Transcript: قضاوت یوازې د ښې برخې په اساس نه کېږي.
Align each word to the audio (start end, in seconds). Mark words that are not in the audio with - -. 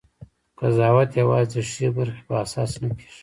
قضاوت 0.59 1.09
یوازې 1.21 1.59
د 1.63 1.65
ښې 1.71 1.87
برخې 1.95 2.21
په 2.27 2.33
اساس 2.43 2.71
نه 2.81 2.89
کېږي. 2.97 3.17